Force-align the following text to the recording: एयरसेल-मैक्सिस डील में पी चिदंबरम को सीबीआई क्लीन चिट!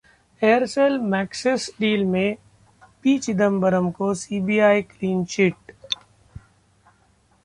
एयरसेल-मैक्सिस 0.41 1.67
डील 1.79 2.03
में 2.05 2.35
पी 3.03 3.17
चिदंबरम 3.19 3.91
को 3.91 4.13
सीबीआई 4.13 4.81
क्लीन 4.81 5.23
चिट! 5.25 5.71